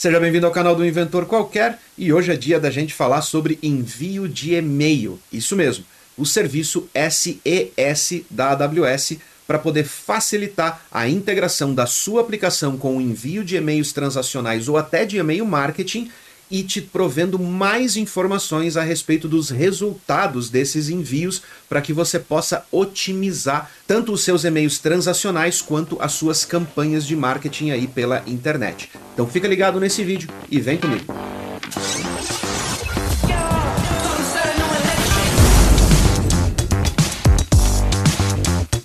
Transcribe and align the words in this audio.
Seja 0.00 0.18
bem-vindo 0.18 0.46
ao 0.46 0.52
canal 0.52 0.74
do 0.74 0.82
Inventor 0.82 1.26
Qualquer 1.26 1.78
e 1.98 2.10
hoje 2.10 2.32
é 2.32 2.34
dia 2.34 2.58
da 2.58 2.70
gente 2.70 2.94
falar 2.94 3.20
sobre 3.20 3.58
envio 3.62 4.26
de 4.26 4.54
e-mail. 4.54 5.20
Isso 5.30 5.54
mesmo, 5.54 5.84
o 6.16 6.24
serviço 6.24 6.88
SES 7.10 8.22
da 8.30 8.52
AWS 8.52 9.18
para 9.46 9.58
poder 9.58 9.84
facilitar 9.84 10.86
a 10.90 11.06
integração 11.06 11.74
da 11.74 11.84
sua 11.84 12.22
aplicação 12.22 12.78
com 12.78 12.96
o 12.96 13.00
envio 13.02 13.44
de 13.44 13.56
e-mails 13.56 13.92
transacionais 13.92 14.70
ou 14.70 14.78
até 14.78 15.04
de 15.04 15.18
e-mail 15.18 15.44
marketing 15.44 16.10
e 16.50 16.62
te 16.62 16.80
provendo 16.80 17.38
mais 17.38 17.98
informações 17.98 18.78
a 18.78 18.82
respeito 18.82 19.28
dos 19.28 19.50
resultados 19.50 20.48
desses 20.48 20.88
envios 20.88 21.42
para 21.68 21.82
que 21.82 21.92
você 21.92 22.18
possa 22.18 22.64
otimizar 22.72 23.70
tanto 23.86 24.12
os 24.12 24.24
seus 24.24 24.44
e-mails 24.44 24.78
transacionais 24.78 25.60
quanto 25.60 26.00
as 26.00 26.12
suas 26.12 26.46
campanhas 26.46 27.06
de 27.06 27.14
marketing 27.14 27.72
aí 27.72 27.86
pela 27.86 28.22
internet. 28.26 28.88
Então 29.12 29.26
fica 29.26 29.46
ligado 29.46 29.78
nesse 29.80 30.02
vídeo 30.02 30.28
e 30.50 30.60
vem 30.60 30.78
comigo. 30.78 31.04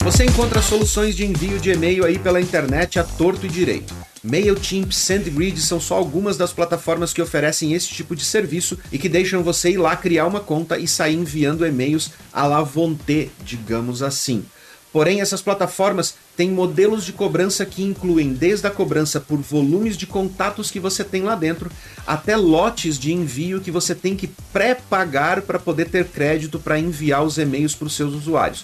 Você 0.06 0.24
encontra 0.24 0.62
soluções 0.62 1.16
de 1.16 1.26
envio 1.26 1.60
de 1.60 1.72
e-mail 1.72 2.06
aí 2.06 2.20
pela 2.20 2.40
internet 2.40 3.00
a 3.00 3.04
torto 3.04 3.46
e 3.46 3.50
direito. 3.50 3.94
MailChimp, 4.24 4.92
SendGrid 4.92 5.60
são 5.60 5.80
só 5.80 5.96
algumas 5.96 6.36
das 6.38 6.54
plataformas 6.54 7.14
que 7.14 7.22
oferecem 7.22 7.74
esse 7.74 7.90
tipo 7.90 8.16
de 8.16 8.24
serviço 8.24 8.78
e 8.92 8.98
que 8.98 9.10
deixam 9.10 9.44
você 9.44 9.72
ir 9.72 9.78
lá 9.78 9.96
criar 9.96 10.26
uma 10.26 10.40
conta 10.40 10.78
e 10.78 10.88
sair 10.88 11.16
enviando 11.16 11.66
e-mails 11.66 12.12
à 12.34 12.48
la 12.48 12.62
vontade, 12.62 13.32
digamos 13.44 14.02
assim. 14.02 14.46
Porém, 14.96 15.20
essas 15.20 15.42
plataformas 15.42 16.16
têm 16.38 16.50
modelos 16.50 17.04
de 17.04 17.12
cobrança 17.12 17.66
que 17.66 17.84
incluem 17.84 18.32
desde 18.32 18.66
a 18.66 18.72
cobrança 18.72 19.20
por 19.20 19.38
volumes 19.40 19.98
de 19.98 20.08
contatos 20.08 20.72
que 20.72 20.80
você 20.80 21.04
tem 21.04 21.22
lá 21.22 21.36
dentro, 21.36 21.70
até 22.08 22.38
lotes 22.38 22.98
de 22.98 23.12
envio 23.12 23.60
que 23.60 23.70
você 23.70 23.94
tem 23.94 24.16
que 24.16 24.28
pré-pagar 24.54 25.42
para 25.42 25.60
poder 25.60 25.90
ter 25.90 26.06
crédito 26.06 26.62
para 26.62 26.80
enviar 26.80 27.26
os 27.26 27.38
e-mails 27.38 27.76
para 27.76 27.88
os 27.88 27.94
seus 27.94 28.14
usuários. 28.14 28.64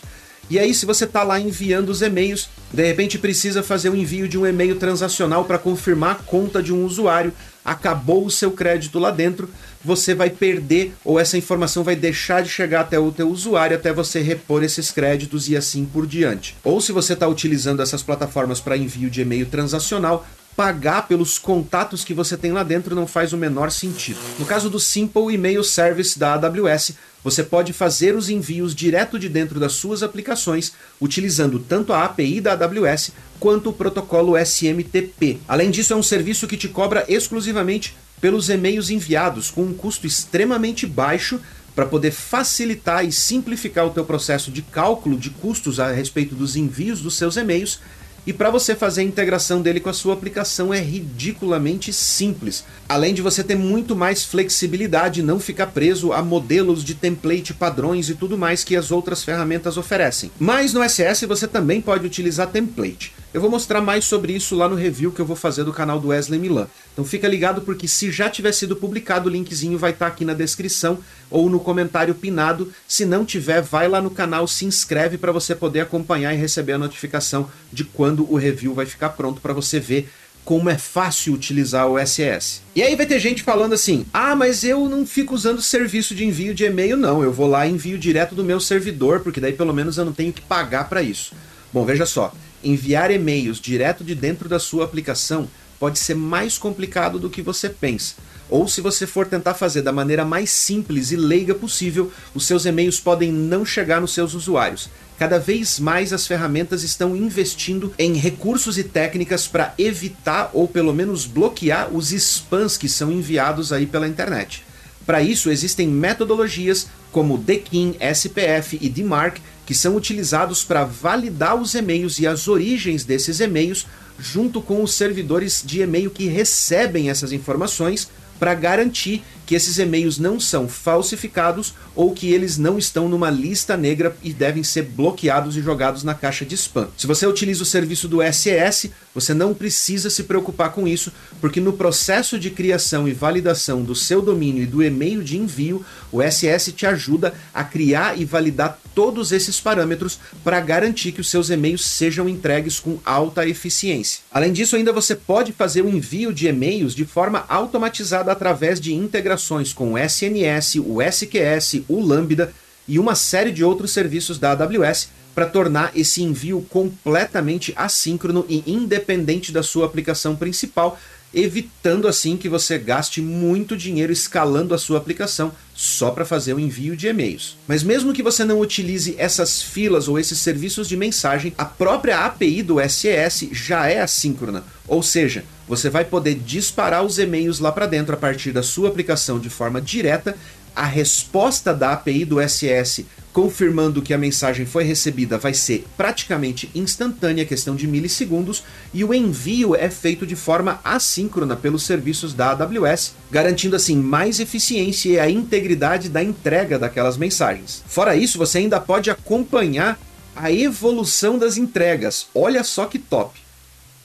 E 0.51 0.59
aí, 0.59 0.73
se 0.73 0.85
você 0.85 1.05
está 1.05 1.23
lá 1.23 1.39
enviando 1.39 1.87
os 1.87 2.01
e-mails, 2.01 2.49
de 2.73 2.85
repente 2.85 3.17
precisa 3.17 3.63
fazer 3.63 3.87
o 3.87 3.95
envio 3.95 4.27
de 4.27 4.37
um 4.37 4.45
e-mail 4.45 4.75
transacional 4.75 5.45
para 5.45 5.57
confirmar 5.57 6.11
a 6.11 6.15
conta 6.15 6.61
de 6.61 6.73
um 6.73 6.83
usuário, 6.83 7.31
acabou 7.63 8.25
o 8.25 8.29
seu 8.29 8.51
crédito 8.51 8.99
lá 8.99 9.11
dentro, 9.11 9.49
você 9.81 10.13
vai 10.13 10.29
perder 10.29 10.93
ou 11.05 11.17
essa 11.17 11.37
informação 11.37 11.85
vai 11.85 11.95
deixar 11.95 12.43
de 12.43 12.49
chegar 12.49 12.81
até 12.81 12.99
o 12.99 13.13
teu 13.13 13.29
usuário 13.29 13.77
até 13.77 13.93
você 13.93 14.19
repor 14.19 14.61
esses 14.61 14.91
créditos 14.91 15.47
e 15.47 15.55
assim 15.55 15.85
por 15.85 16.05
diante. 16.05 16.57
Ou 16.65 16.81
se 16.81 16.91
você 16.91 17.13
está 17.13 17.29
utilizando 17.29 17.81
essas 17.81 18.03
plataformas 18.03 18.59
para 18.59 18.75
envio 18.75 19.09
de 19.09 19.21
e-mail 19.21 19.45
transacional, 19.45 20.27
pagar 20.61 21.07
pelos 21.07 21.39
contatos 21.39 22.03
que 22.03 22.13
você 22.13 22.37
tem 22.37 22.51
lá 22.51 22.61
dentro 22.61 22.93
não 22.93 23.07
faz 23.07 23.33
o 23.33 23.37
menor 23.37 23.71
sentido. 23.71 24.19
No 24.37 24.45
caso 24.45 24.69
do 24.69 24.79
Simple 24.79 25.33
Email 25.33 25.63
Service 25.63 26.19
da 26.19 26.33
AWS, 26.35 26.91
você 27.23 27.41
pode 27.41 27.73
fazer 27.73 28.15
os 28.15 28.29
envios 28.29 28.75
direto 28.75 29.17
de 29.17 29.27
dentro 29.27 29.59
das 29.59 29.71
suas 29.71 30.03
aplicações, 30.03 30.73
utilizando 31.01 31.57
tanto 31.57 31.91
a 31.91 32.03
API 32.03 32.39
da 32.39 32.51
AWS 32.51 33.11
quanto 33.39 33.71
o 33.71 33.73
protocolo 33.73 34.37
SMTP. 34.37 35.39
Além 35.47 35.71
disso, 35.71 35.93
é 35.93 35.95
um 35.95 36.03
serviço 36.03 36.47
que 36.47 36.55
te 36.55 36.67
cobra 36.67 37.05
exclusivamente 37.07 37.97
pelos 38.21 38.47
e-mails 38.47 38.91
enviados, 38.91 39.49
com 39.49 39.63
um 39.63 39.73
custo 39.73 40.05
extremamente 40.05 40.85
baixo 40.85 41.41
para 41.73 41.87
poder 41.87 42.11
facilitar 42.11 43.03
e 43.03 43.11
simplificar 43.11 43.87
o 43.87 43.89
teu 43.89 44.05
processo 44.05 44.51
de 44.51 44.61
cálculo 44.61 45.17
de 45.17 45.31
custos 45.31 45.79
a 45.79 45.91
respeito 45.91 46.35
dos 46.35 46.55
envios 46.55 47.01
dos 47.01 47.15
seus 47.15 47.35
e-mails 47.35 47.79
e 48.25 48.31
para 48.31 48.51
você 48.51 48.75
fazer 48.75 49.01
a 49.01 49.05
integração 49.05 49.61
dele 49.61 49.79
com 49.79 49.89
a 49.89 49.93
sua 49.93 50.13
aplicação 50.13 50.73
é 50.73 50.79
ridiculamente 50.79 51.91
simples. 51.91 52.63
Além 52.87 53.13
de 53.13 53.21
você 53.21 53.43
ter 53.43 53.55
muito 53.55 53.95
mais 53.95 54.23
flexibilidade, 54.23 55.23
não 55.23 55.39
ficar 55.39 55.67
preso 55.67 56.13
a 56.13 56.21
modelos 56.21 56.83
de 56.83 56.93
template, 56.93 57.53
padrões 57.53 58.09
e 58.09 58.15
tudo 58.15 58.37
mais 58.37 58.63
que 58.63 58.75
as 58.75 58.91
outras 58.91 59.23
ferramentas 59.23 59.75
oferecem. 59.75 60.31
Mas 60.39 60.73
no 60.73 60.87
SS 60.87 61.25
você 61.25 61.47
também 61.47 61.81
pode 61.81 62.05
utilizar 62.05 62.47
template. 62.47 63.11
Eu 63.33 63.39
vou 63.39 63.49
mostrar 63.49 63.79
mais 63.79 64.03
sobre 64.03 64.33
isso 64.33 64.55
lá 64.57 64.67
no 64.67 64.75
review 64.75 65.09
que 65.09 65.21
eu 65.21 65.25
vou 65.25 65.37
fazer 65.37 65.63
do 65.63 65.71
canal 65.71 66.01
do 66.01 66.09
Wesley 66.09 66.37
Milan. 66.37 66.67
Então 66.91 67.05
fica 67.05 67.29
ligado 67.29 67.61
porque 67.61 67.87
se 67.87 68.11
já 68.11 68.29
tiver 68.29 68.51
sido 68.51 68.75
publicado, 68.75 69.29
o 69.29 69.31
linkzinho 69.31 69.77
vai 69.77 69.91
estar 69.91 70.07
tá 70.07 70.11
aqui 70.11 70.25
na 70.25 70.33
descrição 70.33 70.99
ou 71.29 71.49
no 71.49 71.57
comentário 71.57 72.13
pinado. 72.13 72.73
Se 72.85 73.05
não 73.05 73.23
tiver, 73.23 73.61
vai 73.61 73.87
lá 73.87 74.01
no 74.01 74.09
canal, 74.09 74.45
se 74.49 74.65
inscreve 74.65 75.17
para 75.17 75.31
você 75.31 75.55
poder 75.55 75.79
acompanhar 75.79 76.33
e 76.33 76.37
receber 76.37 76.73
a 76.73 76.77
notificação 76.77 77.49
de 77.71 77.85
quando 77.85 78.29
o 78.29 78.35
review 78.35 78.73
vai 78.73 78.85
ficar 78.85 79.09
pronto 79.11 79.39
para 79.39 79.53
você 79.53 79.79
ver 79.79 80.09
como 80.43 80.69
é 80.69 80.77
fácil 80.77 81.33
utilizar 81.33 81.87
o 81.87 81.97
SS. 81.97 82.61
E 82.75 82.83
aí 82.83 82.97
vai 82.97 83.05
ter 83.05 83.19
gente 83.19 83.43
falando 83.43 83.71
assim: 83.71 84.05
"Ah, 84.11 84.35
mas 84.35 84.65
eu 84.65 84.89
não 84.89 85.05
fico 85.05 85.33
usando 85.33 85.61
serviço 85.61 86.13
de 86.13 86.25
envio 86.25 86.53
de 86.53 86.65
e-mail 86.65 86.97
não, 86.97 87.23
eu 87.23 87.31
vou 87.31 87.47
lá 87.47 87.65
e 87.65 87.71
envio 87.71 87.97
direto 87.97 88.35
do 88.35 88.43
meu 88.43 88.59
servidor, 88.59 89.21
porque 89.21 89.39
daí 89.39 89.53
pelo 89.53 89.73
menos 89.73 89.97
eu 89.97 90.03
não 90.03 90.11
tenho 90.11 90.33
que 90.33 90.41
pagar 90.41 90.89
para 90.89 91.01
isso". 91.01 91.33
Bom, 91.73 91.85
veja 91.85 92.05
só, 92.05 92.33
enviar 92.63 93.11
e-mails 93.11 93.59
direto 93.59 94.03
de 94.03 94.13
dentro 94.13 94.49
da 94.49 94.59
sua 94.59 94.83
aplicação 94.83 95.47
pode 95.79 95.97
ser 95.97 96.15
mais 96.15 96.57
complicado 96.57 97.17
do 97.17 97.29
que 97.29 97.41
você 97.41 97.69
pensa. 97.69 98.15
Ou 98.49 98.67
se 98.67 98.81
você 98.81 99.07
for 99.07 99.25
tentar 99.25 99.53
fazer 99.53 99.81
da 99.81 99.93
maneira 99.93 100.25
mais 100.25 100.51
simples 100.51 101.11
e 101.11 101.15
leiga 101.15 101.55
possível, 101.55 102.11
os 102.35 102.45
seus 102.45 102.65
e-mails 102.65 102.99
podem 102.99 103.31
não 103.31 103.65
chegar 103.65 104.01
nos 104.01 104.13
seus 104.13 104.33
usuários. 104.33 104.89
Cada 105.17 105.39
vez 105.39 105.79
mais 105.79 106.11
as 106.11 106.27
ferramentas 106.27 106.83
estão 106.83 107.15
investindo 107.15 107.93
em 107.97 108.15
recursos 108.15 108.77
e 108.77 108.83
técnicas 108.83 109.47
para 109.47 109.73
evitar 109.77 110.51
ou 110.53 110.67
pelo 110.67 110.93
menos 110.93 111.25
bloquear 111.25 111.89
os 111.95 112.11
spams 112.11 112.77
que 112.77 112.89
são 112.89 113.09
enviados 113.09 113.71
aí 113.71 113.85
pela 113.85 114.07
internet. 114.07 114.63
Para 115.05 115.21
isso 115.21 115.49
existem 115.49 115.87
metodologias 115.87 116.87
como 117.11 117.37
DKIM, 117.37 117.95
SPF 117.99 118.77
e 118.79 118.89
DMARC 118.89 119.41
que 119.65 119.75
são 119.75 119.95
utilizados 119.95 120.63
para 120.63 120.83
validar 120.83 121.55
os 121.55 121.75
e-mails 121.75 122.19
e 122.19 122.27
as 122.27 122.47
origens 122.47 123.05
desses 123.05 123.39
e-mails 123.39 123.85
junto 124.19 124.61
com 124.61 124.83
os 124.83 124.93
servidores 124.93 125.63
de 125.65 125.81
e-mail 125.81 126.11
que 126.11 126.27
recebem 126.27 127.09
essas 127.09 127.31
informações 127.31 128.09
para 128.39 128.53
garantir 128.53 129.23
que 129.45 129.55
esses 129.55 129.77
e-mails 129.77 130.17
não 130.17 130.39
são 130.39 130.67
falsificados 130.67 131.73
ou 131.95 132.13
que 132.13 132.31
eles 132.31 132.57
não 132.57 132.77
estão 132.77 133.09
numa 133.09 133.29
lista 133.29 133.75
negra 133.75 134.15
e 134.23 134.31
devem 134.31 134.63
ser 134.63 134.83
bloqueados 134.83 135.57
e 135.57 135.61
jogados 135.61 136.03
na 136.03 136.13
caixa 136.13 136.45
de 136.45 136.55
spam. 136.55 136.87
Se 136.97 137.05
você 137.05 137.27
utiliza 137.27 137.63
o 137.63 137.65
serviço 137.65 138.07
do 138.07 138.19
SES, 138.31 138.91
você 139.13 139.33
não 139.33 139.53
precisa 139.53 140.09
se 140.09 140.23
preocupar 140.23 140.71
com 140.71 140.87
isso, 140.87 141.11
porque 141.41 141.59
no 141.59 141.73
processo 141.73 142.39
de 142.39 142.49
criação 142.49 143.07
e 143.07 143.13
validação 143.13 143.83
do 143.83 143.93
seu 143.93 144.21
domínio 144.21 144.63
e 144.63 144.67
do 144.67 144.81
e-mail 144.81 145.21
de 145.23 145.37
envio, 145.37 145.85
o 146.11 146.21
SES 146.23 146.73
te 146.73 146.85
ajuda 146.85 147.33
a 147.53 147.63
criar 147.63 148.17
e 148.17 148.23
validar 148.23 148.79
todos 148.95 149.31
esses 149.31 149.59
parâmetros 149.59 150.19
para 150.43 150.59
garantir 150.59 151.11
que 151.11 151.21
os 151.21 151.29
seus 151.29 151.49
e-mails 151.49 151.85
sejam 151.85 152.27
entregues 152.27 152.79
com 152.79 152.99
alta 153.05 153.47
eficiência. 153.47 154.21
Além 154.31 154.51
disso, 154.51 154.75
ainda 154.75 154.93
você 154.93 155.15
pode 155.15 155.51
fazer 155.51 155.81
o 155.81 155.89
envio 155.89 156.33
de 156.33 156.47
e-mails 156.47 156.93
de 156.93 157.05
forma 157.05 157.45
automatizada 157.47 158.31
através 158.31 158.79
de 158.79 158.93
integrações 158.93 159.40
com 159.73 159.93
o 159.93 159.97
SNS, 159.97 160.75
o 160.85 161.01
SQS, 161.01 161.83
o 161.87 161.99
Lambda 161.99 162.53
e 162.87 162.99
uma 162.99 163.15
série 163.15 163.51
de 163.51 163.63
outros 163.63 163.91
serviços 163.91 164.37
da 164.37 164.51
AWS 164.51 165.09
para 165.33 165.45
tornar 165.45 165.91
esse 165.95 166.21
envio 166.21 166.65
completamente 166.69 167.73
assíncrono 167.75 168.45
e 168.49 168.63
independente 168.67 169.51
da 169.51 169.63
sua 169.63 169.85
aplicação 169.85 170.35
principal, 170.35 170.99
evitando 171.33 172.07
assim 172.07 172.35
que 172.35 172.49
você 172.49 172.77
gaste 172.77 173.21
muito 173.21 173.77
dinheiro 173.77 174.11
escalando 174.11 174.73
a 174.73 174.77
sua 174.77 174.97
aplicação 174.97 175.51
só 175.73 176.11
para 176.11 176.25
fazer 176.25 176.53
o 176.53 176.59
envio 176.59 176.95
de 176.95 177.07
e-mails. 177.07 177.57
Mas 177.67 177.83
mesmo 177.83 178.13
que 178.13 178.21
você 178.21 178.43
não 178.43 178.59
utilize 178.59 179.15
essas 179.17 179.61
filas 179.61 180.07
ou 180.07 180.19
esses 180.19 180.39
serviços 180.39 180.87
de 180.87 180.97
mensagem, 180.97 181.53
a 181.57 181.65
própria 181.65 182.25
API 182.25 182.61
do 182.61 182.77
SES 182.87 183.49
já 183.51 183.87
é 183.87 184.01
assíncrona, 184.01 184.63
ou 184.87 185.01
seja, 185.01 185.43
você 185.67 185.89
vai 185.89 186.03
poder 186.03 186.35
disparar 186.35 187.03
os 187.03 187.17
e-mails 187.17 187.59
lá 187.59 187.71
para 187.71 187.85
dentro 187.85 188.13
a 188.13 188.17
partir 188.17 188.51
da 188.51 188.61
sua 188.61 188.89
aplicação 188.89 189.39
de 189.39 189.49
forma 189.49 189.79
direta. 189.79 190.35
A 190.75 190.85
resposta 190.85 191.73
da 191.73 191.93
API 191.93 192.25
do 192.25 192.37
SES 192.47 193.05
confirmando 193.33 194.01
que 194.01 194.13
a 194.13 194.17
mensagem 194.17 194.65
foi 194.65 194.83
recebida 194.83 195.37
vai 195.37 195.53
ser 195.53 195.85
praticamente 195.95 196.69
instantânea, 196.75 197.45
questão 197.45 197.75
de 197.75 197.87
milissegundos, 197.87 198.63
e 198.93 199.03
o 199.03 199.13
envio 199.13 199.75
é 199.75 199.89
feito 199.89 200.25
de 200.25 200.35
forma 200.35 200.79
assíncrona 200.83 201.55
pelos 201.55 201.83
serviços 201.83 202.33
da 202.33 202.51
AWS, 202.51 203.13
garantindo 203.29 203.75
assim 203.75 203.95
mais 203.95 204.39
eficiência 204.39 205.09
e 205.09 205.19
a 205.19 205.29
integridade 205.29 206.09
da 206.09 206.23
entrega 206.23 206.77
daquelas 206.77 207.17
mensagens. 207.17 207.83
Fora 207.87 208.15
isso, 208.15 208.37
você 208.37 208.57
ainda 208.59 208.79
pode 208.79 209.09
acompanhar 209.09 209.99
a 210.35 210.51
evolução 210.51 211.37
das 211.37 211.57
entregas. 211.57 212.27
Olha 212.33 212.63
só 212.63 212.85
que 212.85 212.99
top! 212.99 213.39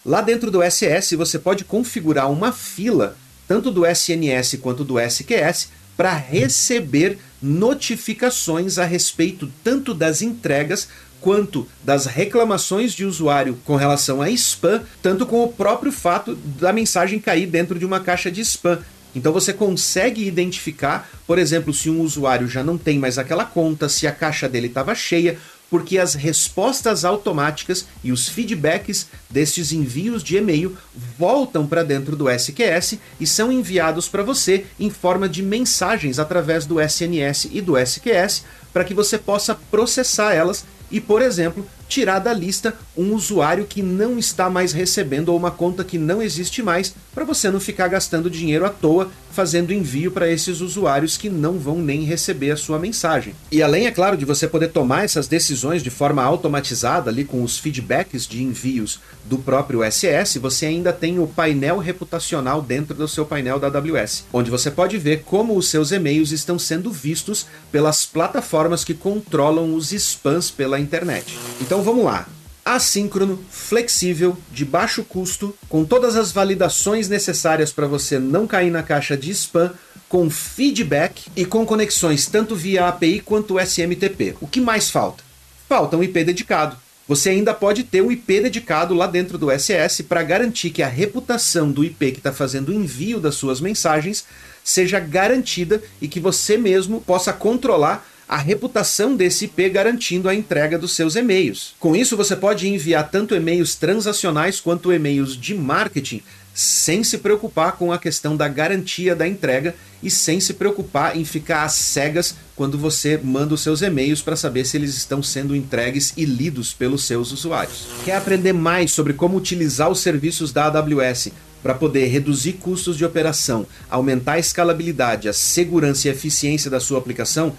Lá 0.04 0.20
dentro 0.20 0.50
do 0.52 0.62
SS 0.62 1.16
você 1.16 1.38
pode 1.38 1.64
configurar 1.64 2.30
uma 2.30 2.52
fila, 2.52 3.16
tanto 3.48 3.72
do 3.72 3.84
SNS 3.84 4.58
quanto 4.62 4.84
do 4.84 5.00
SQS, 5.00 5.68
para 5.96 6.14
receber 6.14 7.18
notificações 7.42 8.78
a 8.78 8.84
respeito 8.84 9.50
tanto 9.62 9.92
das 9.92 10.22
entregas 10.22 10.88
quanto 11.20 11.66
das 11.82 12.06
reclamações 12.06 12.92
de 12.92 13.04
usuário 13.04 13.58
com 13.64 13.76
relação 13.76 14.22
a 14.22 14.30
spam, 14.30 14.82
tanto 15.02 15.26
com 15.26 15.42
o 15.42 15.52
próprio 15.52 15.90
fato 15.90 16.34
da 16.34 16.72
mensagem 16.72 17.18
cair 17.18 17.46
dentro 17.46 17.78
de 17.78 17.84
uma 17.84 18.00
caixa 18.00 18.30
de 18.30 18.40
spam. 18.42 18.80
Então 19.14 19.32
você 19.32 19.52
consegue 19.52 20.26
identificar, 20.26 21.08
por 21.26 21.38
exemplo, 21.38 21.72
se 21.72 21.88
um 21.88 22.02
usuário 22.02 22.46
já 22.46 22.62
não 22.62 22.76
tem 22.76 22.98
mais 22.98 23.16
aquela 23.16 23.46
conta, 23.46 23.88
se 23.88 24.06
a 24.06 24.12
caixa 24.12 24.46
dele 24.46 24.66
estava 24.66 24.94
cheia, 24.94 25.38
porque 25.70 25.98
as 25.98 26.14
respostas 26.14 27.04
automáticas 27.04 27.86
e 28.02 28.12
os 28.12 28.28
feedbacks 28.28 29.08
destes 29.28 29.72
envios 29.72 30.22
de 30.22 30.36
e-mail 30.36 30.76
voltam 31.18 31.66
para 31.66 31.82
dentro 31.82 32.16
do 32.16 32.30
SQS 32.30 32.98
e 33.18 33.26
são 33.26 33.50
enviados 33.50 34.08
para 34.08 34.22
você 34.22 34.66
em 34.78 34.90
forma 34.90 35.28
de 35.28 35.42
mensagens 35.42 36.18
através 36.18 36.66
do 36.66 36.80
SNS 36.80 37.48
e 37.50 37.60
do 37.60 37.76
SQS 37.76 38.44
para 38.72 38.84
que 38.84 38.94
você 38.94 39.18
possa 39.18 39.54
processar 39.70 40.34
elas 40.34 40.64
e, 40.90 41.00
por 41.00 41.20
exemplo, 41.20 41.66
tirar 41.88 42.18
da 42.18 42.32
lista 42.32 42.74
um 42.96 43.14
usuário 43.14 43.66
que 43.66 43.82
não 43.82 44.18
está 44.18 44.48
mais 44.48 44.72
recebendo 44.72 45.28
ou 45.28 45.36
uma 45.36 45.50
conta 45.50 45.84
que 45.84 45.98
não 45.98 46.22
existe 46.22 46.62
mais, 46.62 46.94
para 47.14 47.24
você 47.24 47.50
não 47.50 47.60
ficar 47.60 47.88
gastando 47.88 48.30
dinheiro 48.30 48.64
à 48.64 48.70
toa 48.70 49.10
fazendo 49.36 49.70
envio 49.70 50.10
para 50.10 50.30
esses 50.30 50.62
usuários 50.62 51.18
que 51.18 51.28
não 51.28 51.58
vão 51.58 51.78
nem 51.78 52.04
receber 52.04 52.50
a 52.52 52.56
sua 52.56 52.78
mensagem. 52.78 53.34
E 53.52 53.62
além, 53.62 53.86
é 53.86 53.90
claro, 53.90 54.16
de 54.16 54.24
você 54.24 54.48
poder 54.48 54.68
tomar 54.68 55.04
essas 55.04 55.28
decisões 55.28 55.82
de 55.82 55.90
forma 55.90 56.22
automatizada 56.22 57.10
ali 57.10 57.22
com 57.22 57.42
os 57.42 57.58
feedbacks 57.58 58.26
de 58.26 58.42
envios 58.42 58.98
do 59.26 59.36
próprio 59.36 59.80
SS, 59.84 60.38
você 60.38 60.64
ainda 60.64 60.90
tem 60.90 61.18
o 61.18 61.26
painel 61.26 61.76
reputacional 61.76 62.62
dentro 62.62 62.94
do 62.94 63.06
seu 63.06 63.26
painel 63.26 63.58
da 63.58 63.66
AWS, 63.66 64.24
onde 64.32 64.50
você 64.50 64.70
pode 64.70 64.96
ver 64.96 65.22
como 65.24 65.54
os 65.54 65.68
seus 65.68 65.92
e-mails 65.92 66.32
estão 66.32 66.58
sendo 66.58 66.90
vistos 66.90 67.46
pelas 67.70 68.06
plataformas 68.06 68.84
que 68.84 68.94
controlam 68.94 69.74
os 69.74 69.92
spams 69.92 70.50
pela 70.50 70.80
internet. 70.80 71.36
Então 71.60 71.75
vamos 71.82 72.04
lá 72.04 72.26
assíncrono, 72.66 73.38
flexível, 73.48 74.36
de 74.50 74.64
baixo 74.64 75.04
custo, 75.04 75.54
com 75.68 75.84
todas 75.84 76.16
as 76.16 76.32
validações 76.32 77.08
necessárias 77.08 77.70
para 77.70 77.86
você 77.86 78.18
não 78.18 78.44
cair 78.44 78.72
na 78.72 78.82
caixa 78.82 79.16
de 79.16 79.30
spam, 79.30 79.72
com 80.08 80.28
feedback 80.28 81.28
e 81.36 81.44
com 81.44 81.64
conexões 81.64 82.26
tanto 82.26 82.56
via 82.56 82.88
API 82.88 83.20
quanto 83.20 83.60
SMTP. 83.60 84.34
O 84.40 84.48
que 84.48 84.60
mais 84.60 84.90
falta? 84.90 85.22
Falta 85.68 85.96
um 85.96 86.02
IP 86.02 86.24
dedicado. 86.24 86.76
Você 87.06 87.30
ainda 87.30 87.54
pode 87.54 87.84
ter 87.84 88.00
o 88.00 88.10
IP 88.10 88.40
dedicado 88.40 88.94
lá 88.94 89.06
dentro 89.06 89.38
do 89.38 89.48
SS 89.48 90.02
para 90.02 90.24
garantir 90.24 90.70
que 90.70 90.82
a 90.82 90.88
reputação 90.88 91.70
do 91.70 91.84
IP 91.84 92.12
que 92.12 92.18
está 92.18 92.32
fazendo 92.32 92.70
o 92.70 92.74
envio 92.74 93.20
das 93.20 93.36
suas 93.36 93.60
mensagens 93.60 94.24
seja 94.64 94.98
garantida 94.98 95.80
e 96.02 96.08
que 96.08 96.18
você 96.18 96.56
mesmo 96.56 97.00
possa 97.00 97.32
controlar 97.32 98.04
a 98.28 98.36
reputação 98.36 99.14
desse 99.14 99.44
IP 99.44 99.68
garantindo 99.68 100.28
a 100.28 100.34
entrega 100.34 100.78
dos 100.78 100.94
seus 100.94 101.16
e-mails. 101.16 101.74
Com 101.78 101.94
isso, 101.94 102.16
você 102.16 102.34
pode 102.34 102.68
enviar 102.68 103.10
tanto 103.10 103.34
e-mails 103.34 103.74
transacionais 103.74 104.60
quanto 104.60 104.92
e-mails 104.92 105.36
de 105.36 105.54
marketing 105.54 106.22
sem 106.56 107.04
se 107.04 107.18
preocupar 107.18 107.72
com 107.72 107.92
a 107.92 107.98
questão 107.98 108.34
da 108.34 108.48
garantia 108.48 109.14
da 109.14 109.28
entrega 109.28 109.74
e 110.02 110.10
sem 110.10 110.40
se 110.40 110.54
preocupar 110.54 111.14
em 111.14 111.22
ficar 111.22 111.64
às 111.64 111.74
cegas 111.74 112.34
quando 112.56 112.78
você 112.78 113.20
manda 113.22 113.52
os 113.52 113.60
seus 113.60 113.82
e-mails 113.82 114.22
para 114.22 114.36
saber 114.36 114.64
se 114.64 114.78
eles 114.78 114.96
estão 114.96 115.22
sendo 115.22 115.54
entregues 115.54 116.14
e 116.16 116.24
lidos 116.24 116.72
pelos 116.72 117.04
seus 117.04 117.30
usuários. 117.30 117.88
Quer 118.06 118.16
aprender 118.16 118.54
mais 118.54 118.90
sobre 118.90 119.12
como 119.12 119.36
utilizar 119.36 119.90
os 119.90 120.00
serviços 120.00 120.50
da 120.50 120.64
AWS 120.64 121.28
para 121.62 121.74
poder 121.74 122.06
reduzir 122.06 122.54
custos 122.54 122.96
de 122.96 123.04
operação, 123.04 123.66
aumentar 123.90 124.34
a 124.34 124.38
escalabilidade, 124.38 125.28
a 125.28 125.34
segurança 125.34 126.06
e 126.06 126.10
a 126.10 126.14
eficiência 126.14 126.70
da 126.70 126.80
sua 126.80 126.98
aplicação? 126.98 127.54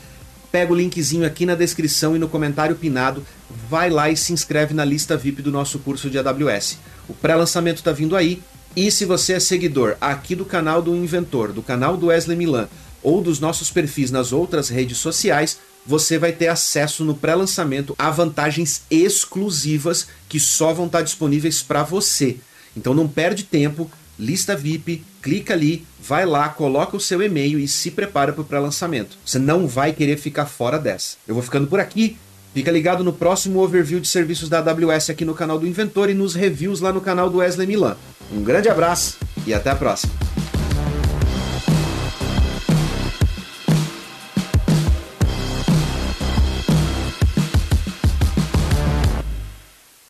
Pega 0.57 0.74
o 0.74 0.75
linkzinho 0.75 1.24
aqui 1.24 1.45
na 1.45 1.54
descrição 1.54 2.15
e 2.15 2.19
no 2.19 2.27
comentário 2.27 2.75
pinado, 2.75 3.24
vai 3.69 3.92
lá 3.92 4.09
e 4.09 4.18
se 4.18 4.33
inscreve 4.33 4.74
na 4.74 4.83
lista 4.83 5.15
VIP 5.15 5.44
do 5.44 5.51
nosso 5.51 5.77
curso 5.77 6.09
de 6.09 6.18
AWS. 6.18 6.80
O 7.07 7.13
pré-lançamento 7.13 7.77
está 7.77 7.92
vindo 7.92 8.15
aí, 8.15 8.42
e 8.75 8.89
se 8.89 9.06
você 9.06 9.33
é 9.33 9.39
seguidor 9.39 9.98
aqui 10.01 10.33
do 10.33 10.44
canal 10.44 10.81
do 10.81 10.95
Inventor, 10.95 11.54
do 11.54 11.62
canal 11.62 11.95
do 11.95 12.07
Wesley 12.07 12.36
Milan 12.36 12.68
ou 13.04 13.21
dos 13.21 13.39
nossos 13.39 13.69
perfis 13.69 14.09
nas 14.09 14.33
outras 14.33 14.68
redes 14.68 14.98
sociais, 14.98 15.59
você 15.86 16.18
vai 16.18 16.31
ter 16.31 16.48
acesso 16.48 17.06
no 17.06 17.13
pré-lançamento 17.13 17.94
a 17.95 18.09
vantagens 18.09 18.81
exclusivas 18.89 20.07
que 20.27 20.39
só 20.39 20.74
vão 20.74 20.88
estar 20.88 21.04
disponíveis 21.04 21.62
para 21.62 21.83
você. 21.83 22.38
Então 22.75 22.95
não 22.95 23.07
perde 23.07 23.44
tempo, 23.44 23.92
lista 24.19 24.56
VIP, 24.56 25.04
clica 25.22 25.54
ali, 25.54 25.86
vai 26.02 26.25
lá, 26.25 26.50
coloca 26.50 26.98
o 26.98 27.00
seu 27.00 27.22
e-mail 27.22 27.60
e 27.60 27.68
se 27.68 27.92
prepara 27.92 28.34
para 28.34 28.42
o 28.42 28.46
pré-lançamento. 28.46 29.18
Você 29.25 29.40
não 29.40 29.68
vai 29.68 29.94
querer 29.94 30.18
ficar 30.18 30.46
fora 30.46 30.80
dessa. 30.80 31.18
Eu 31.28 31.34
vou 31.34 31.44
ficando 31.44 31.68
por 31.68 31.80
aqui. 31.80 32.18
Fica 32.54 32.72
ligado 32.72 33.04
no 33.04 33.14
próximo 33.14 33.60
overview 33.60 34.00
de 34.00 34.08
serviços 34.08 34.50
da 34.50 34.60
AWS 34.60 35.12
aqui 35.12 35.24
no 35.24 35.36
canal 35.36 35.60
do 35.60 35.68
Inventor 35.68 36.10
e 36.10 36.16
nos 36.16 36.34
reviews 36.34 36.81
lá 36.81 36.92
no 36.92 37.02
canal 37.02 37.30
do 37.30 37.38
Wesley 37.38 37.68
Milan. 37.68 37.96
Um 38.31 38.42
grande 38.42 38.68
abraço 38.68 39.18
e 39.46 39.54
até 39.54 39.69
a 39.69 39.75
próxima. 39.75 40.37